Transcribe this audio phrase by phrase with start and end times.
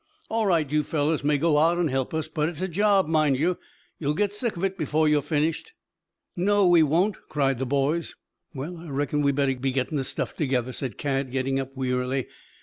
[0.29, 3.37] "All right, you fellows may go out and help us, but it's a job, mind
[3.37, 3.59] you!
[3.99, 5.73] You'll get sick of it before you've finished."
[6.35, 8.15] "No we won't," cried the boys.
[8.51, 12.25] "Well, I reckon we'd better be getting the stuff together," said Cad getting up wearily.